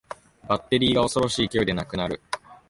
[0.49, 2.23] バッテリーが恐ろしい勢いでなくなる